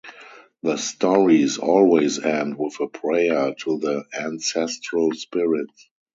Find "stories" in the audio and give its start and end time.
0.77-1.59